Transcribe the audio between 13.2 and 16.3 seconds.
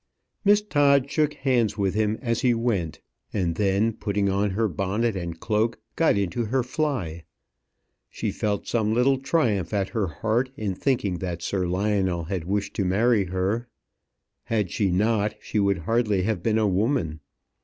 her. Had she not, she would hardly